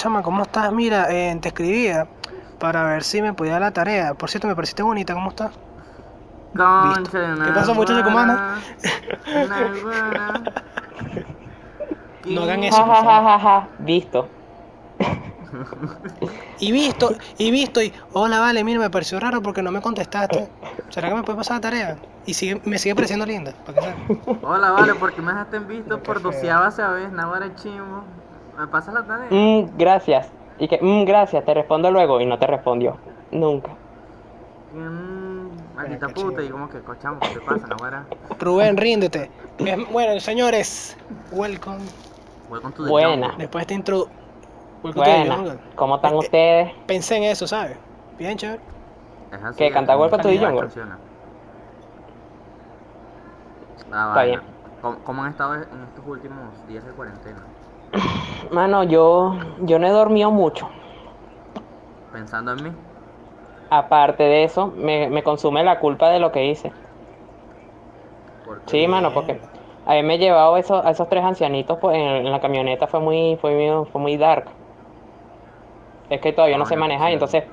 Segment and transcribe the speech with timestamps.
[0.00, 0.72] chama, ¿cómo estás?
[0.72, 2.06] Mira, eh, te escribía
[2.58, 4.14] para ver si me podía dar la tarea.
[4.14, 5.50] Por cierto, me pareciste bonita, ¿cómo estás?
[6.56, 8.02] Concha de una ¿Qué pasó, muchacho?
[8.02, 8.62] ¿Cómo iguana.
[12.24, 12.84] No hagan eso.
[12.84, 13.68] Ja, ja, ja, ja, ja.
[13.80, 14.28] Visto.
[16.60, 20.48] Y visto, y visto, y hola, vale, mira, me pareció raro porque no me contestaste.
[20.90, 21.96] ¿Será que me puede pasar la tarea?
[22.24, 23.96] Y sigue, me sigue pareciendo linda, para.
[24.42, 28.04] Hola, vale, porque me dejaste en visto por doceava vez, Nahuara chimbo.
[28.60, 29.26] ¿Me pasas la tarea?
[29.30, 30.28] Mm, gracias.
[30.58, 32.20] Y que, mm, gracias, te respondo luego.
[32.20, 32.98] Y no te respondió.
[33.30, 33.70] Nunca.
[34.74, 38.04] Mm, maldita puta, y como que cochamo, ¿qué te pasa, Nahuara?
[38.38, 39.30] Rubén, ríndete.
[39.90, 40.94] Bueno, señores,
[41.32, 41.80] welcome.
[42.50, 43.28] Welcome to the Buena.
[43.28, 43.38] jungle.
[43.38, 44.06] Después de esta intro...
[44.82, 45.36] welcome to the Buena.
[45.36, 45.58] jungle.
[45.76, 46.72] ¿Cómo están Eh, eh, ustedes?
[46.86, 47.78] Pensé en eso, ¿sabes?
[48.18, 48.60] Bien, chévere.
[49.32, 50.60] Es así, ¿Qué, es canta Welcome to the jungle?
[50.64, 50.98] funciona.
[53.90, 54.40] Ah, Está bien.
[54.82, 57.38] ¿Cómo, cómo han estado en estos últimos días de cuarentena?
[58.50, 60.68] Mano, yo, yo no he dormido mucho.
[62.10, 62.70] Pensando en mí.
[63.70, 66.74] Aparte de eso, me, me consume la culpa de lo que hice.
[68.44, 69.40] Porque Sí, mano, porque
[69.84, 73.54] haberme llevado eso, a esos tres ancianitos pues, en, en la camioneta fue muy, fue
[73.54, 74.46] muy, fue muy dark.
[76.10, 77.12] Es que todavía no sé manejar, sí.
[77.12, 77.44] entonces...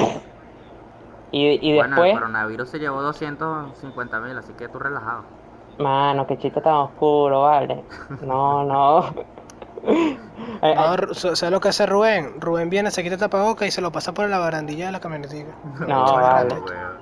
[1.32, 2.12] Y, y Bueno, después...
[2.14, 5.24] el coronavirus se llevó 250 mil, así que tú relajado.
[5.80, 7.86] Mano, qué chiste tan oscuro, vale.
[8.20, 9.14] No, no.
[10.62, 12.40] Eh, No, eh, Ru- ¿sabes lo que hace Rubén?
[12.42, 15.00] Rubén viene, se quita el tapabocas y se lo pasa por la barandilla de la
[15.00, 15.52] camionetica.
[15.88, 16.54] No, vale.
[16.56, 16.98] weón.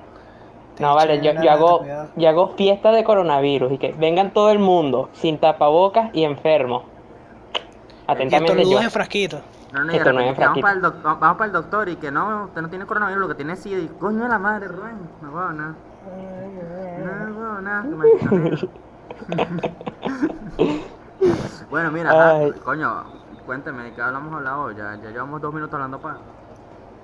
[0.80, 4.59] no, vale, yo, yo hago, yo hago fiesta de coronavirus y que vengan todo el
[4.59, 6.83] mundo sin tapabocas y enfermos.
[8.08, 8.56] Y Atentamente yo.
[8.59, 9.42] estornudos en frasquito.
[9.73, 11.52] No, no, y de Esto no es que vamos para, el doc- vamos para el
[11.52, 13.80] doctor y que no, usted no tiene coronavirus, lo que tiene es SIDA.
[13.82, 14.98] Y coño de la madre, Rubén.
[15.22, 15.73] No huevo nada.
[16.99, 18.70] No huevo nada, que maldito negro.
[21.70, 22.52] Bueno, mira, ajá, Ay.
[22.64, 23.04] coño,
[23.45, 24.72] cuénteme, ¿de qué hablamos hablado?
[24.72, 26.17] Ya, ya llevamos dos minutos hablando para.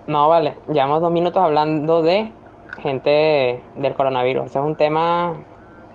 [0.08, 2.32] No, vale, llevamos dos minutos hablando de
[2.82, 4.48] gente del coronavirus.
[4.48, 5.36] Ese es un tema...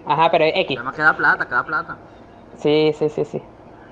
[0.06, 0.76] Ajá, pero X.
[0.76, 1.96] Además queda plata, queda plata.
[2.58, 3.42] Sí, sí, sí, sí.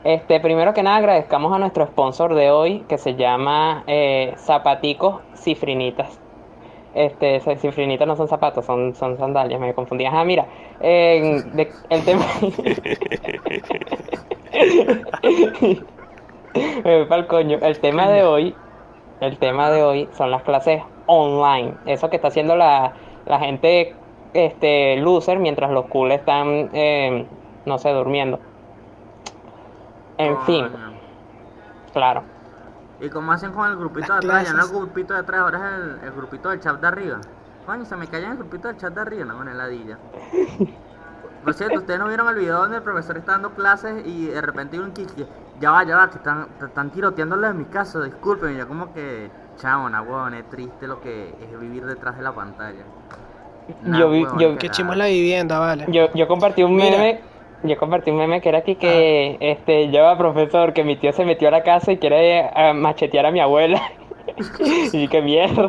[0.05, 5.23] Este, primero que nada agradezcamos a nuestro sponsor de hoy que se llama eh, Zapaticos
[5.35, 6.21] Cifrinitas.
[6.95, 10.05] Este, cifrinitas no son zapatos, son, son sandalias, me confundí.
[10.05, 10.47] Ajá, mira,
[10.81, 12.25] eh, de- el tema...
[16.85, 17.59] Me voy pa'l coño.
[17.61, 18.55] El tema de hoy,
[19.21, 21.75] el tema de hoy son las clases online.
[21.87, 22.95] Eso que está haciendo la,
[23.27, 23.97] la gente
[24.35, 27.27] este, loser mientras los cool están, eh,
[27.67, 28.41] no sé, durmiendo.
[30.19, 30.71] En fin,
[31.93, 32.23] claro.
[33.01, 34.45] ¿Y cómo hacen con el grupito de atrás?
[34.45, 34.73] Ya no el clases.
[34.73, 37.21] grupito de atrás, ahora es el, el grupito del chat de arriba.
[37.67, 39.99] Coño, se me callan el grupito del chat de arriba, no, en ladilla.
[41.45, 44.41] Por cierto, ustedes no vieron el video donde el profesor está dando clases y de
[44.41, 45.11] repente hay un kick.
[45.55, 48.57] Que, Ya va, ya va, que están, te están tiroteándolo en mi caso, disculpen.
[48.57, 52.33] Yo como que, chao, na huevón, es triste lo que es vivir detrás de la
[52.33, 52.85] pantalla.
[53.83, 55.87] Nah, Yo vi- huevón, yo- Que es la vivienda, vale.
[55.89, 56.91] Yo, yo compartí un Mira.
[56.99, 57.21] meme,
[57.63, 61.13] yo compartí un meme que era aquí que, este, yo va profesor, que mi tío
[61.13, 63.81] se metió a la casa y quiere eh, machetear a mi abuela.
[64.93, 65.69] y qué mierda.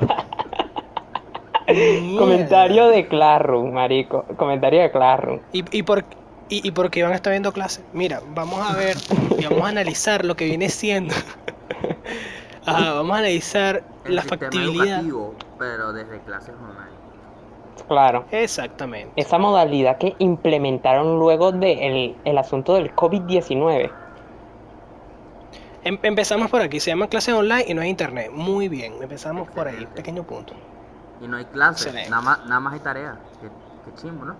[1.67, 2.19] Mierda.
[2.19, 4.25] Comentario de Classroom, marico.
[4.37, 5.39] Comentario de Classroom.
[5.51, 6.03] ¿Y, y por,
[6.49, 7.83] y, y por qué Iván está viendo clase?
[7.93, 8.97] Mira, vamos a ver
[9.39, 11.13] y vamos a analizar lo que viene siendo.
[12.65, 14.85] Ajá, vamos a analizar El la factibilidad.
[14.87, 16.95] educativo, pero desde clases online.
[17.87, 18.25] Claro.
[18.31, 19.13] Exactamente.
[19.15, 23.91] Esa modalidad que implementaron luego del el asunto del COVID-19.
[25.83, 28.31] Em- empezamos por aquí, se llama clases online y no hay internet.
[28.31, 30.53] Muy bien, empezamos por ahí, pequeño punto.
[31.21, 33.17] Y no hay clases, nada más, nada más hay tareas.
[33.39, 33.47] Qué,
[33.85, 34.35] qué chimbo, ¿no?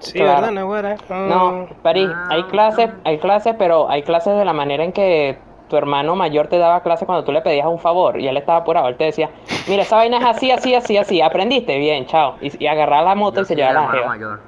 [0.00, 0.40] Sí, Claro.
[0.40, 0.96] ¿verdad, Nahuara?
[1.08, 5.38] No, París, hay clases, hay clases, pero hay clases de la manera en que
[5.68, 8.58] tu hermano mayor te daba clases cuando tú le pedías un favor y él estaba
[8.58, 8.88] apurado.
[8.88, 9.30] Él te decía,
[9.68, 11.20] mira, esa vaina es así, así, así, así.
[11.20, 11.78] ¿Aprendiste?
[11.78, 12.36] Bien, chao.
[12.40, 14.40] Y, y agarrar la moto Yo y se llevaba la mayor.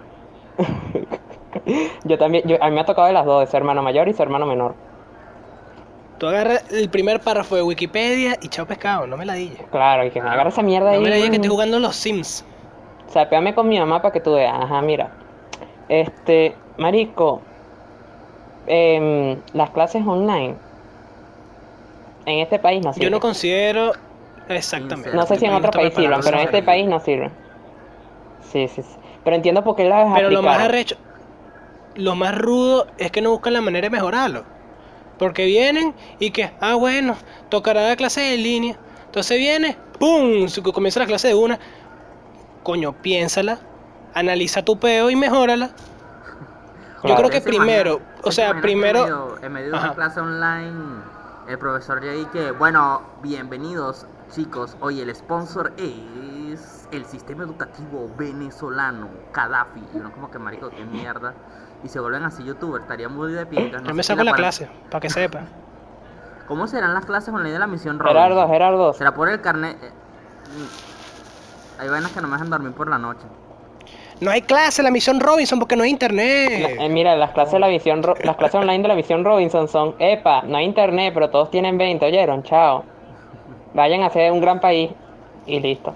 [2.04, 4.08] Yo también, yo, a mí me ha tocado de las dos, de ser hermano mayor
[4.08, 4.74] y ser hermano menor.
[6.18, 9.62] Tú agarras el primer párrafo de Wikipedia y chao pescado, no me la digas.
[9.70, 11.40] Claro, y que me agarra esa mierda No me la digas que ahí.
[11.40, 12.44] estoy jugando los Sims.
[13.08, 14.54] Sapéame con mi mamá para que tú veas.
[14.58, 15.10] Ajá, mira.
[15.92, 17.42] Este, marico,
[18.66, 20.54] em, las clases online
[22.24, 23.10] en este país no Yo sirven.
[23.10, 23.92] no considero
[24.48, 25.10] exactamente.
[25.14, 26.98] No sé si en otro país país no está sirven, pero en este país no
[27.00, 27.30] sirven.
[28.50, 28.96] Sí, sí, sí.
[29.22, 30.96] Pero entiendo por qué las Pero lo más arrecho,
[31.96, 34.44] lo más rudo es que no buscan la manera de mejorarlo.
[35.18, 37.16] Porque vienen y que, ah, bueno,
[37.50, 38.76] tocará la clase en línea.
[39.04, 40.48] Entonces viene, ¡pum!
[40.48, 41.58] Se- Comienza la clase de una.
[42.62, 43.58] Coño, piénsala,
[44.14, 45.70] analiza tu peo y mejórala.
[47.04, 49.36] Yo creo que ¿Ustedes se imaginan- primero, o se sea, primero.
[49.42, 49.94] En medio, de una Ajá.
[49.94, 51.02] clase online
[51.48, 54.76] El profesor de ahí que, bueno, bienvenidos chicos.
[54.80, 59.82] Hoy el sponsor es el sistema educativo venezolano, Gaddafi.
[59.92, 61.34] Y uno como que marico, qué mierda.
[61.82, 63.82] Y se vuelven así youtubers, estaría muy de pingas.
[63.82, 65.40] no Yo me saco la para- clase, para que sepa.
[66.46, 68.22] ¿Cómo serán las clases con la ley de la misión Robinson?
[68.22, 68.92] Gerardo, Gerardo.
[68.92, 69.76] ¿Será por el carnet?
[69.82, 73.26] eh, mm, Hay vainas que no me dejan dormir por la noche.
[74.22, 76.76] No hay clase, la misión Robinson, porque no hay internet.
[76.80, 79.66] Eh, mira, las clases de la visión, Ro- las clases online de la visión Robinson
[79.66, 82.44] son, epa, no hay internet, pero todos tienen 20, ¿oyeron?
[82.44, 82.84] Chao.
[83.74, 84.92] Vayan a hacer un gran país
[85.44, 85.92] y listo.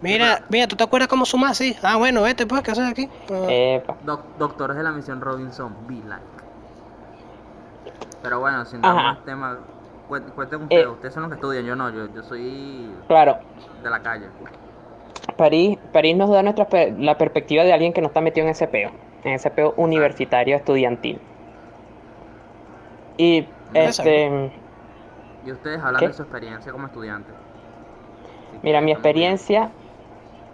[0.00, 1.76] Mira, mira, ¿tú te acuerdas cómo sumas así?
[1.80, 3.08] Ah, bueno, vete, pues, ¿qué haces aquí?
[3.30, 3.46] Ah.
[3.48, 3.94] Epa.
[4.02, 6.24] Doc- doctores de la misión Robinson, be like.
[8.20, 9.02] Pero bueno, sin dar Ajá.
[9.14, 9.58] más temas,
[10.08, 10.84] cuen- cuenten ustedes.
[10.86, 10.88] Eh.
[10.88, 13.38] ustedes son los que estudian, yo no, yo, yo soy Claro,
[13.82, 14.26] de la calle.
[15.36, 16.66] París, París nos da nuestra
[16.98, 18.90] la perspectiva de alguien que no está metido en ese peo,
[19.24, 21.20] en ese peo universitario estudiantil.
[23.16, 24.10] Y Exacto.
[24.10, 24.50] este,
[25.46, 26.08] Y ustedes hablan ¿Qué?
[26.08, 27.30] de su experiencia como estudiante.
[28.62, 29.70] Mira, mi experiencia,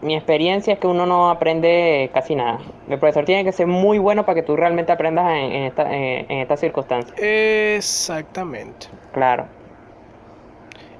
[0.02, 2.58] mi experiencia es que uno no aprende casi nada.
[2.88, 5.82] El profesor tiene que ser muy bueno para que tú realmente aprendas en, en esta,
[5.94, 7.14] en, en estas circunstancias.
[7.18, 8.88] Exactamente.
[9.12, 9.46] Claro.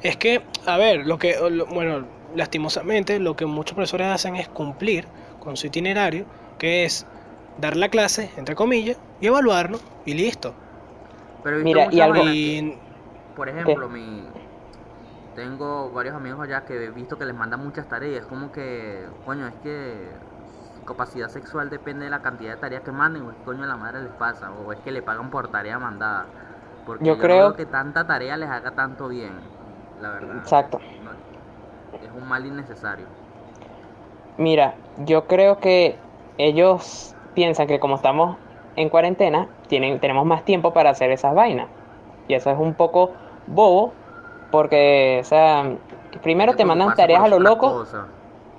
[0.03, 2.05] Es que, a ver, lo que, lo- bueno,
[2.35, 5.07] lastimosamente, lo que muchos profesores hacen es cumplir
[5.39, 6.27] con su itinerario,
[6.59, 7.07] que es
[7.59, 10.55] dar la clase, entre comillas, y evaluarnos, y listo.
[11.43, 12.25] Pero Mira, y algo-
[13.35, 14.25] Por ejemplo, mi
[15.35, 18.27] tengo varios amigos allá que he visto que les mandan muchas tareas.
[18.27, 20.09] Como que, coño, es que
[20.77, 23.23] su capacidad sexual depende de la cantidad de tareas que manden.
[23.23, 24.51] O es que coño la madre les pasa.
[24.51, 26.27] O es que le pagan por tarea mandada.
[26.85, 29.33] Porque Yo yo, creo- veo que tanta tarea les haga tanto bien.
[30.01, 30.37] La verdad.
[30.39, 30.81] Exacto.
[32.03, 33.07] Es un mal innecesario.
[34.39, 34.75] Mira,
[35.05, 35.97] yo creo que
[36.39, 38.37] ellos piensan que como estamos
[38.77, 41.69] en cuarentena, tienen, tenemos más tiempo para hacer esas vainas.
[42.29, 43.13] Y eso es un poco
[43.47, 43.93] bobo,
[44.51, 45.71] porque, o sea,
[46.23, 47.85] primero te mandan tareas a lo loco.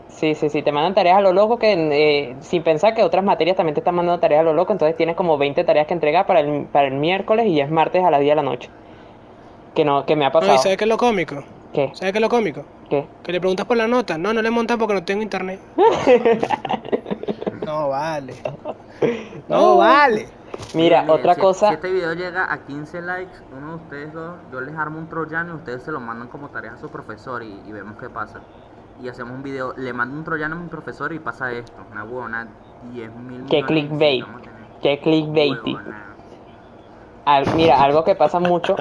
[0.10, 3.24] Sí, sí, sí, te mandan tareas a lo loco que eh, sin pensar que otras
[3.24, 5.94] materias también te están mandando tareas a lo loco, entonces tienes como 20 tareas que
[5.94, 8.44] entregar para el, para el miércoles y ya es martes a las 10 de la
[8.44, 8.70] noche.
[9.74, 10.58] Que no, que me ha no, ¿y pasado.
[10.58, 11.44] ¿sabes qué es lo cómico?
[11.74, 11.92] ¿Qué?
[11.94, 12.64] ¿Sabes qué es lo cómico?
[12.90, 13.08] ¿Qué?
[13.24, 14.18] Que le preguntas por la nota.
[14.18, 15.60] No, no le montas porque no tengo internet.
[17.66, 18.34] no vale.
[19.48, 20.28] No vale.
[20.74, 24.36] Mira, otra si- cosa, Si este video llega a 15 likes, uno de ustedes dos,
[24.52, 27.42] yo les armo un troyano y ustedes se lo mandan como tarea a su profesor
[27.44, 28.42] y, y vemos qué pasa.
[29.02, 31.74] Y hacemos un video, le mando un troyano a mi profesor y pasa esto.
[31.92, 32.48] Una huevona,
[32.94, 34.24] 10 mil Qué clickbait.
[34.82, 35.78] qué clickbaity.
[37.26, 38.76] Al- mira, algo que pasa mucho,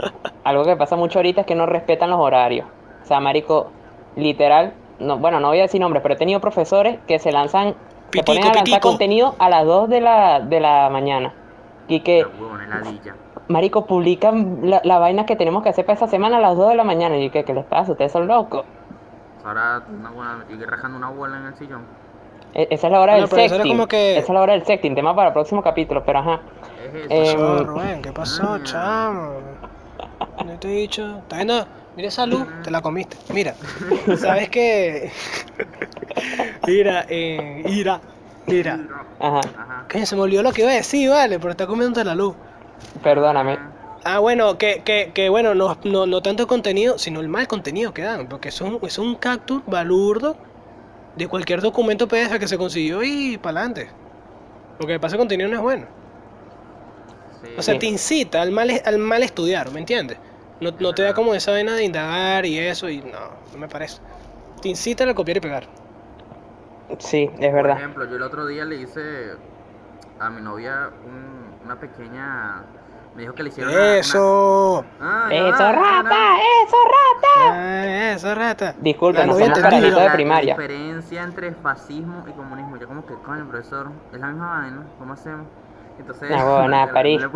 [0.45, 2.67] algo que pasa mucho ahorita es que no respetan los horarios.
[3.03, 3.71] O sea, marico,
[4.17, 7.75] literal, no, bueno, no voy a decir nombres, pero he tenido profesores que se lanzan,
[8.13, 8.89] se ponen Pitico, a lanzar pitico.
[8.89, 11.33] contenido a las 2 de la, de la mañana.
[11.89, 12.25] Y que,
[13.49, 16.69] marico, publican la, la vaina que tenemos que hacer para esa semana a las 2
[16.69, 17.17] de la mañana.
[17.17, 17.93] Y yo, ¿qué, qué les pasa?
[17.93, 18.65] Ustedes son locos.
[19.45, 21.83] Ahora una buena, y rajando una bola en el sillón.
[22.53, 23.87] E- esa es la hora Bueno, del sexting.
[23.87, 26.41] que- Esa es la hora del sexting, tema para el próximo capítulo, pero ajá.
[26.85, 27.09] Es eso.
[27.11, 28.03] Eh, pasó, Rubén?
[28.03, 28.61] ¿Qué pasó, Ah.
[28.63, 29.33] chamo?
[30.45, 31.19] No te he dicho.
[31.19, 31.65] ¿Estás viendo?
[31.97, 33.17] Mira esa luz, te la comiste.
[33.33, 33.55] Mira,
[34.19, 35.11] ¿sabes qué?
[36.67, 38.01] mira, eh, mira,
[38.47, 38.79] mira.
[39.19, 39.41] Ajá.
[39.91, 42.35] Coño, se me olvidó lo que iba a decir, vale, pero está comiendo la luz.
[43.03, 43.59] perdóname.
[44.05, 47.93] Ah, bueno, que, que, que bueno, no, no, no tanto contenido, sino el mal contenido
[47.93, 50.37] que dan, porque es un, es un cactus balurdo
[51.17, 53.91] de cualquier documento PDF que se consiguió y para adelante.
[54.79, 55.87] Lo que pasa, el contenido no es bueno.
[57.43, 57.51] Sí.
[57.59, 60.17] O sea, te incita al mal, al mal estudiar, ¿me entiendes?
[60.61, 63.19] No, no te da como esa vena de indagar y eso, y no,
[63.53, 63.99] no me parece.
[64.61, 65.67] Te incita a copiar y pegar.
[66.99, 67.79] Sí, es Por verdad.
[67.79, 69.33] ejemplo, yo el otro día le hice
[70.19, 72.63] a mi novia un- una pequeña.
[73.15, 74.85] Me dijo que le hicieron una- una- ¡Eso!
[75.01, 76.11] Ah, ¡Eso, ya rata!
[76.11, 76.39] va.
[76.39, 77.29] ¡Eso, rata!
[77.39, 78.75] Ah, ¡Eso, rata!
[78.79, 80.55] Disculpa, La no somos carajitos de La primaria.
[80.55, 82.77] diferencia entre fascismo y comunismo.
[82.77, 85.47] Yo como que, coño, profesor, es la misma vaina, ¿cómo hacemos?
[85.99, 87.21] Entonces, bueno, nada, no, París.
[87.21, 87.29] le,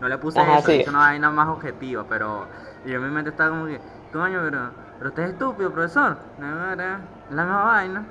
[0.00, 0.80] no le puse Ajá, eso, sí.
[0.80, 2.46] hice una vaina más objetiva, pero
[2.86, 3.78] yo en mi mente estaba como que,
[4.12, 6.16] coño, pero, pero usted es estúpido, profesor.
[6.38, 8.06] No, era la misma vaina.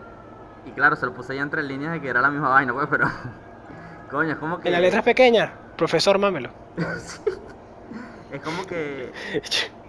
[0.66, 2.88] Y claro, se lo puse ya entre líneas de que era la misma vaina, pues,
[2.90, 3.08] pero,
[4.12, 4.68] coño, es como que...
[4.68, 6.52] En las letras pequeñas, profesor, mámelo.
[8.32, 9.12] Es como que...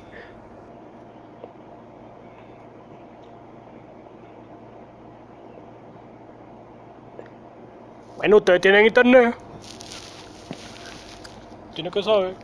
[8.17, 9.35] Bueno, ustedes tienen internet.
[11.75, 12.35] Tienen que saber.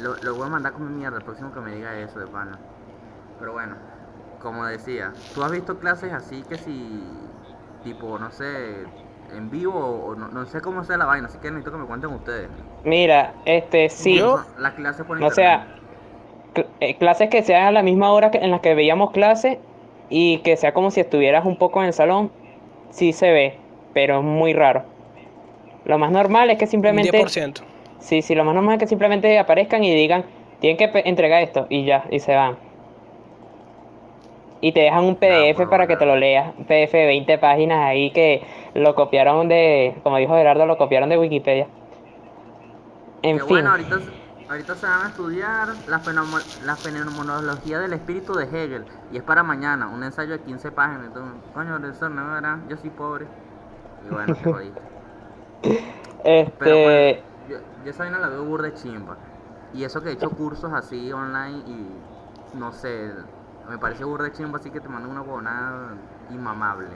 [0.00, 2.58] Lo, lo voy a mandar como mierda el próximo que me diga eso de pana.
[3.38, 3.76] Pero bueno,
[4.40, 7.02] como decía, ¿tú has visto clases así que si,
[7.84, 8.84] tipo, no sé,
[9.34, 11.86] en vivo o no, no sé cómo sea la vaina, así que necesito que me
[11.86, 12.48] cuenten ustedes.
[12.84, 14.16] Mira, este, sí.
[14.18, 15.66] Yo- Las clases por O sea,
[16.54, 19.58] cl- eh, clases que sean a la misma hora que- en las que veíamos clases
[20.08, 22.32] y que sea como si estuvieras un poco en el salón,
[22.90, 23.58] sí se ve,
[23.94, 24.84] pero es muy raro.
[25.84, 27.10] Lo más normal es que Un simplemente...
[27.12, 27.62] 10%.
[28.00, 30.24] Sí, sí, lo más normal es que simplemente aparezcan y digan,
[30.58, 32.58] tienen que entregar esto y ya, y se van.
[34.60, 35.66] Y te dejan un PDF huevona.
[35.66, 38.42] para que te lo leas, un PDF de 20 páginas ahí que
[38.74, 41.66] lo copiaron de, como dijo Gerardo, lo copiaron de Wikipedia.
[43.22, 43.96] En Que fin, bueno, ahorita,
[44.48, 48.88] ahorita se van a estudiar la, fenomo- la fenomenología del espíritu de Hegel.
[49.08, 51.06] Y es para mañana, un ensayo de 15 páginas.
[51.06, 53.32] Entonces, coño, profesor, no verdad, yo soy pobre.
[54.00, 54.90] Y bueno, jodiste.
[56.24, 57.06] este, Pero pues,
[57.50, 59.16] yo, yo esa vaina la veo burda de chimba.
[59.74, 63.12] Y eso que he hecho cursos así online y no sé,
[63.68, 65.94] me parece burda de chimba así que te mandan una huevonada
[66.30, 66.88] inmamable.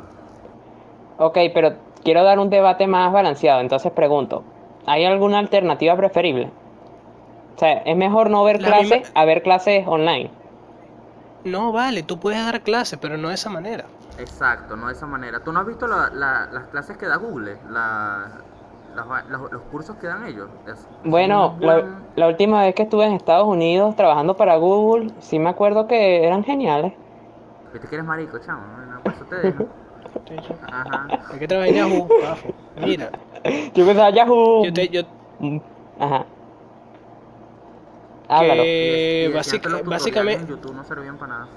[1.18, 4.42] ok, pero quiero dar un debate más balanceado, entonces pregunto,
[4.86, 6.50] ¿hay alguna alternativa preferible?
[7.56, 10.30] O sea, ¿es mejor no ver La clases misma- a ver clases online?
[11.44, 13.84] No, vale, tú puedes dar clases, pero no de esa manera.
[14.18, 15.40] Exacto, no de esa manera.
[15.40, 17.58] ¿Tú no has visto la- la- las clases que da Google?
[17.70, 18.28] La-
[18.94, 20.48] las los, los cursos que dan ellos.
[20.66, 21.56] Es Bueno,
[22.16, 26.24] la, última vez que estuve en Estados Unidos trabajando para Google, sí me acuerdo que
[26.24, 26.92] eran geniales.
[27.72, 28.62] Que eres marico, chamo.
[28.88, 29.00] ¿no?
[29.02, 29.64] Por eso te dejo.
[30.70, 31.08] Ajá.
[31.32, 32.08] Hay que trabajar en Yahoo.
[32.80, 33.10] Mira,
[33.74, 34.64] Yo pensaba Yahoo.
[34.64, 35.02] yo te, yo,
[35.40, 35.58] Mm,
[35.98, 36.24] Ajá.
[38.28, 38.62] Háblalo.
[38.62, 41.48] Que básica- básicamente, en YouTube no servían para nada.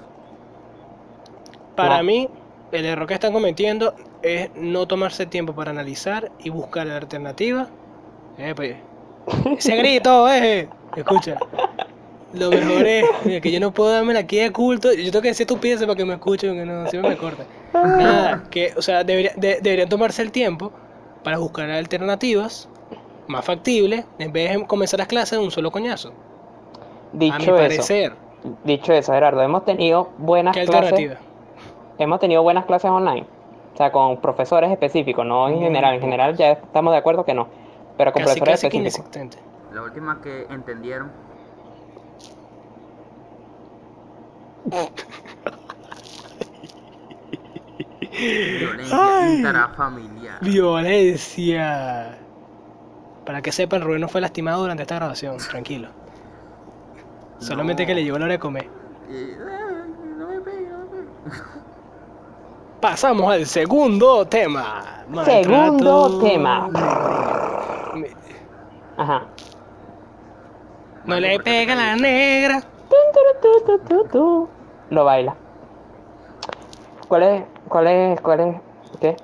[1.76, 2.04] para No.
[2.04, 2.28] mí,
[2.72, 7.68] el error que están cometiendo es no tomarse tiempo para analizar y buscar la alternativa.
[8.38, 8.76] Eh, pues,
[9.58, 11.36] ese grito, eh, escucha.
[12.34, 14.92] Lo mejor es mira, que yo no puedo darme aquí de culto.
[14.92, 17.44] Yo tengo que decir estupideces para que me escuchen, que no, siempre me corta.
[17.72, 20.70] Nada, que, o sea, debería- de- deberían tomarse el tiempo
[21.24, 22.68] para buscar alternativas
[23.28, 26.08] más factibles en vez de comenzar las clases de un solo coñazo.
[26.08, 26.12] a
[27.12, 28.12] mi Dicho eso, parecer,
[28.64, 31.27] dicho eso, Gerardo, hemos tenido buenas ¿qué clases, alternativa?
[32.04, 33.26] Hemos tenido buenas clases online.
[33.74, 35.94] O sea, con profesores específicos, no en Muy general.
[35.94, 37.48] En general ya estamos de acuerdo que no.
[37.96, 39.38] Pero con Casi, profesores casi que específicos.
[39.72, 41.10] La última que entendieron.
[48.10, 50.40] Violencia intrafamiliar.
[50.40, 52.18] Violencia.
[53.24, 55.88] Para que sepan, Rubén no fue lastimado durante esta grabación, tranquilo.
[57.38, 58.68] Solamente que le llegó la hora de comer.
[59.08, 61.08] Y, ay, no me pegue, no me pegue.
[62.80, 65.04] Pasamos al segundo tema.
[65.24, 66.68] Segundo tema.
[68.96, 69.22] Ajá.
[71.04, 72.62] No le ¿por qué te pega la negra.
[74.90, 75.34] Lo baila.
[77.08, 77.42] ¿Cuál es?
[77.68, 78.20] ¿Cuál es?
[78.20, 78.56] ¿Cuál es?
[79.00, 79.16] ¿Qué?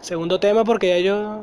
[0.00, 1.40] Segundo tema porque ya yo...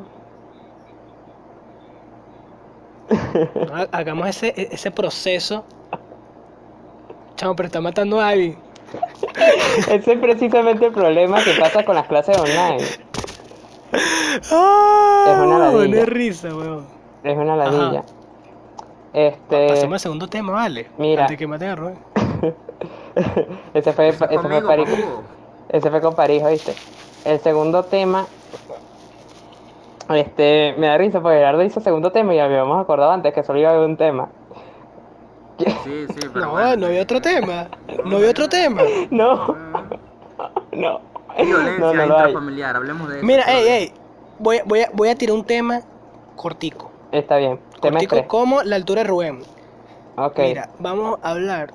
[3.73, 5.63] Ha- Hagamos ese, ese proceso.
[7.35, 8.57] Chamo, pero está matando a alguien.
[9.89, 12.83] Ese es precisamente el problema que pasa con las clases online.
[14.51, 15.25] ¡Ah!
[15.27, 15.71] Es una ladilla.
[15.71, 16.85] buena risa, weón.
[17.23, 17.99] Es una ladilla.
[17.99, 18.21] Ajá.
[19.13, 19.67] Este.
[19.67, 20.87] Pasemos al segundo tema, vale.
[20.97, 21.23] mira.
[21.23, 21.99] Antes que maten a Rubén.
[23.73, 25.23] ese fue, ese fue conmigo, papudo.
[25.69, 26.73] Ese fue con Parijo, ¿viste?
[27.25, 28.25] El segundo tema.
[30.09, 33.59] Este, me da risa porque Gerardo hizo segundo tema y habíamos acordado antes que solo
[33.59, 34.29] iba a haber un tema.
[35.83, 36.75] Sí, sí, pero No, bueno.
[36.77, 37.67] no había otro tema.
[38.05, 38.81] No había otro tema.
[39.11, 41.01] No, Mm, no.
[41.37, 43.25] Violencia No, no intrafamiliar, hablemos de eso.
[43.25, 43.93] Mira, ey, ey.
[44.39, 45.81] Voy, a- voy, a, voy a tirar un tema
[46.35, 46.91] cortico.
[47.11, 47.59] Está bien.
[47.81, 48.27] Tema Cortico estrés.
[48.29, 49.39] como la altura de Rubén.
[50.17, 50.39] Ok.
[50.39, 51.73] Mira, vamos a hablar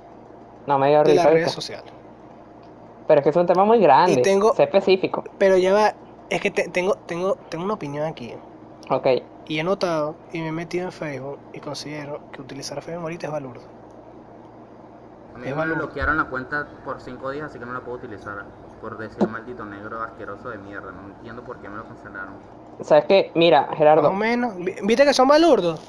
[0.67, 1.93] No me dio de risa, las redes sociales.
[3.07, 4.13] Pero es que es un tema muy grande.
[4.13, 5.25] Y tengo- Sé específico.
[5.39, 5.95] Pero ya va,
[6.29, 8.33] es que te- tengo, tengo, tengo una opinión aquí.
[8.91, 9.07] Ok.
[9.49, 13.27] Y he notado y me he metido en Facebook y considero que utilizar Facebook ahorita
[13.27, 13.63] es balurdo.
[15.37, 15.77] A mí me valor.
[15.77, 18.45] bloquearon la cuenta por 5 días, así que no la puedo utilizar.
[18.81, 20.91] Por decir maldito negro asqueroso de mierda.
[20.93, 22.35] No entiendo por qué me lo cancelaron.
[22.81, 23.31] ¿Sabes qué?
[23.35, 24.09] Mira, Más Gerardo.
[24.09, 24.57] o menos.
[24.57, 25.81] Vi- ¿Viste que son balurdos?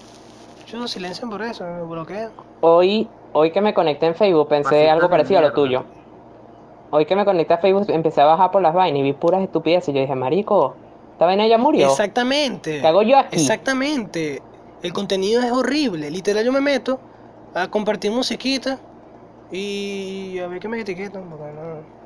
[0.68, 2.32] Yo silencian por eso, me bloquean.
[2.60, 5.86] Hoy, hoy que me conecté en Facebook pensé algo parecido a lo tuyo.
[6.92, 9.42] Hoy que me conecté a Facebook empecé a bajar por las vainas y vi puras
[9.42, 9.90] estupideces.
[9.90, 10.76] Y yo dije, marico,
[11.14, 11.88] esta vaina ya murió.
[11.90, 12.82] Exactamente.
[12.82, 13.36] ¿Qué hago yo aquí?
[13.38, 14.42] Exactamente.
[14.82, 16.10] El contenido es horrible.
[16.12, 17.00] Literal, yo me meto
[17.54, 18.78] a compartir musiquita
[19.52, 21.30] y a ver qué me etiquetan.
[21.30, 21.98] porque no-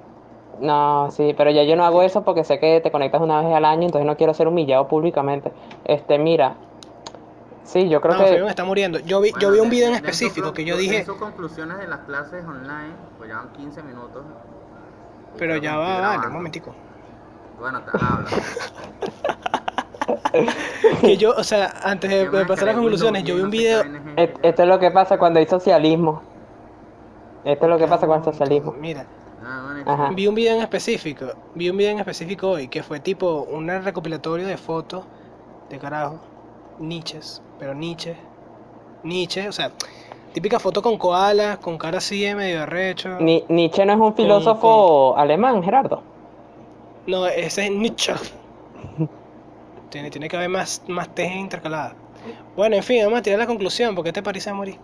[0.59, 3.53] No, sí, pero ya yo no hago eso porque sé que te conectas una vez
[3.53, 5.51] al año, entonces no quiero ser humillado públicamente.
[5.85, 6.55] Este, mira.
[7.63, 8.41] Sí, yo creo No, que...
[8.41, 8.99] Me está muriendo.
[8.99, 11.87] Yo vi, yo vi un de- video en específico que yo dije, sus conclusiones de
[11.87, 14.23] las clases online, pues llevan 15 minutos.
[15.37, 16.73] pero que ya va, un momentico.
[17.59, 18.29] Bueno, te habla.
[21.01, 23.83] Que yo, o sea, antes de, pasar a las conclusiones, yo vi un video,
[24.41, 26.21] Esto es lo que pasa cuando hay socialismo.
[27.43, 28.73] Esto es lo que pasa con el socialismo.
[28.73, 29.05] Mira,
[29.43, 30.09] Ah, Ajá.
[30.13, 33.67] vi un video en específico, vi un video en específico hoy que fue tipo un
[33.67, 35.03] recopilatorio de fotos
[35.67, 36.19] de carajo,
[36.77, 38.15] niches, pero Nietzsche,
[39.03, 39.71] Nietzsche, o sea,
[40.31, 43.17] típica foto con koalas, con cara así de medio arrecho.
[43.19, 46.03] Ni- Nietzsche no es un filósofo alemán, Gerardo.
[47.07, 48.13] No, ese es Nietzsche.
[49.89, 51.95] Tiene, tiene que haber más, más T intercalada.
[52.55, 54.77] Bueno, en fin, vamos a tirar la conclusión, porque te parece a morir.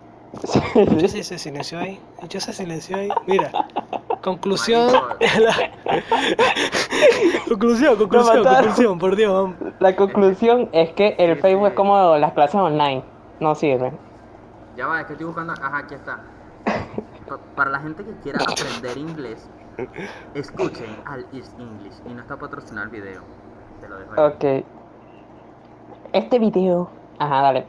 [0.98, 1.98] Yo sí se silenció ahí.
[2.28, 3.08] Yo se silenció ahí.
[3.26, 3.50] Mira.
[4.22, 4.90] Conclusión.
[7.48, 8.64] conclusión, conclusión, mataron.
[8.64, 9.32] conclusión, por Dios.
[9.32, 9.56] vamos.
[9.78, 11.70] La conclusión es que el Sí, Facebook sí.
[11.70, 13.02] es como las clases online.
[13.40, 13.96] No sirven.
[14.76, 15.52] Ya va, es que estoy buscando.
[15.54, 16.20] Ajá, aquí está.
[17.28, 19.48] Pa- Para la gente que quiera aprender inglés,
[20.34, 21.94] escuchen al Is English.
[22.08, 23.22] Y no está patrocinado el video.
[23.80, 24.60] Te lo dejo ahí.
[24.60, 24.64] Ok.
[26.12, 26.90] Este video.
[27.18, 27.66] Ajá, dale.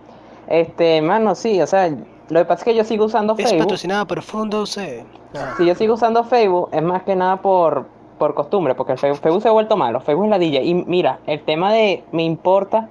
[0.48, 1.90] Este, mano, sí, o sea,
[2.30, 3.60] lo que pasa es que yo sigo usando Es Facebook.
[3.60, 5.04] patrocinado por Fundo C.
[5.36, 7.86] Ah, Si yo sigo usando Facebook, es más que nada por,
[8.18, 10.62] por costumbre, porque el Facebook, Facebook se ha vuelto malo, Facebook es ladilla.
[10.62, 12.88] Y mira, el tema de me importa,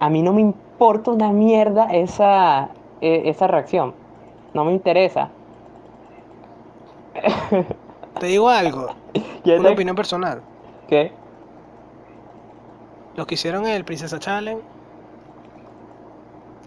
[0.00, 2.68] a mí no me importa una mierda esa,
[3.00, 3.94] e- esa reacción.
[4.54, 5.30] No me interesa.
[8.20, 8.88] Te digo algo.
[9.42, 10.40] ¿Quién Una te- opinión personal.
[10.88, 11.12] ¿Qué?
[13.16, 14.62] Los que hicieron el Princesa Challenge.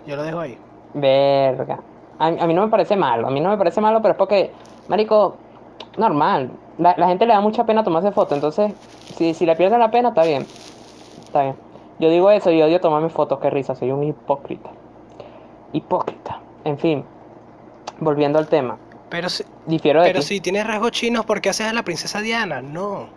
[0.05, 0.57] Yo lo dejo ahí.
[0.93, 1.79] Verga.
[2.19, 4.17] A, a mí no me parece malo, a mí no me parece malo, pero es
[4.17, 4.51] porque,
[4.87, 5.37] marico,
[5.97, 6.51] normal.
[6.77, 8.73] La, la gente le da mucha pena tomarse fotos, entonces,
[9.15, 10.45] si, si le pierden la pena, está bien.
[11.25, 11.55] Está bien.
[11.99, 14.69] Yo digo eso y odio tomarme fotos, qué risa, soy un hipócrita.
[15.73, 16.39] Hipócrita.
[16.63, 17.03] En fin,
[17.99, 18.77] volviendo al tema.
[19.09, 20.25] Pero si, Difiero de pero ti.
[20.25, 22.61] si tienes rasgos chinos, ¿por qué haces a la princesa Diana?
[22.61, 23.07] No.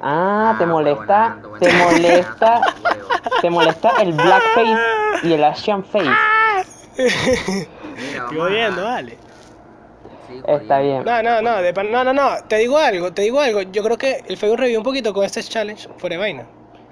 [0.00, 3.08] Ah, te Ah, molesta, te molesta, huevo.
[3.42, 4.78] te molesta el blackface
[5.24, 6.08] y el Asian face.
[8.18, 9.18] Vamos a- jodiendo, vale.
[10.28, 11.04] Sí, Está bien.
[11.04, 13.62] No, no, no, de pan- no, no, no, te digo algo, te digo algo.
[13.62, 16.46] Yo creo que el Facebook revivió un poquito con este challenge fuera de vaina.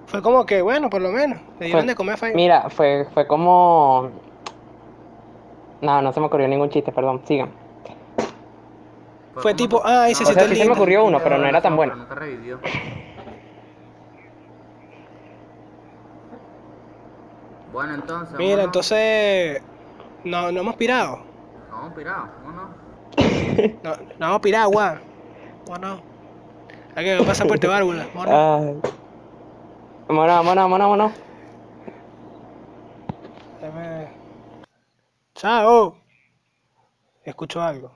[0.07, 2.37] Fue como que, bueno, por lo menos, le dieron Fue- de comer a Facebook.
[2.37, 4.11] Mira, fue, fue como...
[5.81, 7.51] No, no se me ocurrió ningún chiste, perdón, sigan.
[9.37, 11.61] Fue tipo, ay, ese O sí sea, sí se me ocurrió uno, pero no era
[11.63, 11.95] tan bueno.
[11.95, 12.59] Nunca revivió.
[17.73, 18.37] Bueno, entonces.
[18.39, 18.65] Mira, vámonos.
[18.67, 19.63] entonces,
[20.25, 21.21] no, no hemos pirado.
[21.71, 22.77] No, pirado, vámonos.
[23.83, 24.97] No, no hemos pirado, guau.
[25.67, 26.01] Bueno,
[26.95, 28.07] hay que pasar por este válvula.
[28.15, 28.85] Vámonos,
[30.09, 31.13] vámonos, vámonos.
[33.61, 34.09] dame-
[35.35, 35.97] Chao.
[37.25, 37.91] Escucho algo.